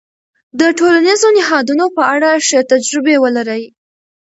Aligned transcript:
د 0.59 0.61
ټولنيزو 0.79 1.27
نهادونو 1.37 1.85
په 1.95 2.03
اړه 2.13 2.29
ښې 2.47 2.59
تجربې 2.71 3.15
ولرئ. 3.19 3.63